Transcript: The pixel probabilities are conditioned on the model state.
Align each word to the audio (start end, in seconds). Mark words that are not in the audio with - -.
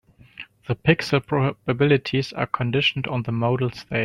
The 0.67 0.73
pixel 0.75 1.23
probabilities 1.23 2.33
are 2.33 2.47
conditioned 2.47 3.05
on 3.05 3.21
the 3.21 3.31
model 3.31 3.69
state. 3.69 3.99